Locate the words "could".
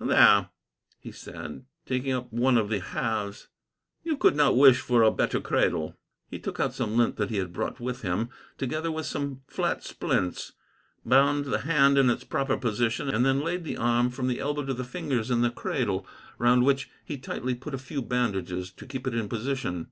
4.16-4.36